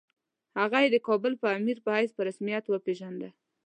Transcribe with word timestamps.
هغه 0.59 0.77
یې 0.83 0.89
د 0.91 0.97
کابل 1.07 1.33
د 1.37 1.43
امیر 1.57 1.77
په 1.85 1.89
حیث 1.97 2.11
په 2.15 2.21
رسمیت 2.27 2.65
وپېژانده. 2.67 3.29